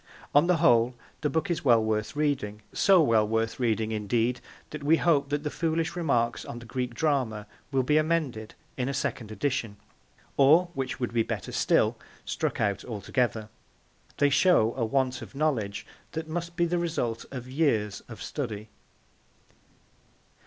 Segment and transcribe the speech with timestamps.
[0.33, 4.81] On the whole, the book is well worth reading; so well worth reading, indeed, that
[4.83, 8.95] we hope that the foolish remarks on the Greek Drama will be amended in a
[8.95, 9.77] second edition,
[10.37, 13.49] or, which would be better still, struck out altogether.
[14.17, 18.69] They show a want of knowledge that must be the result of years of study.